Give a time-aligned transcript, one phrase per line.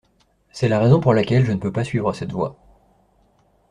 [0.51, 2.57] C’est la raison pour laquelle je ne peux pas suivre cette voie.